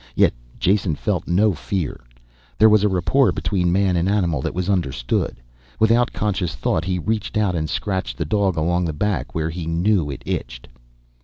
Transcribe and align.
Yet 0.15 0.33
Jason 0.57 0.95
felt 0.95 1.27
no 1.27 1.53
fear. 1.53 1.99
There 2.57 2.69
was 2.69 2.83
a 2.83 2.89
rapport 2.89 3.31
between 3.31 3.71
man 3.71 3.95
and 3.95 4.09
animal 4.09 4.41
that 4.41 4.55
was 4.55 4.67
understood. 4.67 5.35
Without 5.79 6.11
conscious 6.11 6.55
thought 6.55 6.85
he 6.85 6.97
reached 6.97 7.37
out 7.37 7.53
and 7.53 7.69
scratched 7.69 8.17
the 8.17 8.25
dog 8.25 8.57
along 8.57 8.85
the 8.85 8.93
back, 8.93 9.35
where 9.35 9.51
he 9.51 9.67
knew 9.67 10.09
it 10.09 10.23
itched. 10.25 10.67